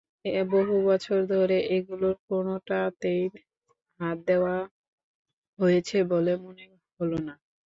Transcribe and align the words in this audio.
বহু 0.51 0.75
বছর 0.87 1.19
ধরে 1.33 1.57
এগুলোর 1.75 2.15
কোনোটাতেই 2.27 3.23
হাত 3.99 4.17
দেওয়া 4.27 4.55
হয়েছে 5.59 5.97
বলে 6.11 6.33
মনে 6.43 6.65
হলো 6.99 7.17
না। 7.27 7.33